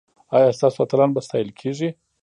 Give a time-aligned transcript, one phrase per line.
[0.35, 1.89] ایا ستاسو اتلان به ستایل کیږي؟